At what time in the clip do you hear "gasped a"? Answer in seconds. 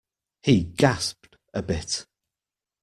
0.63-1.61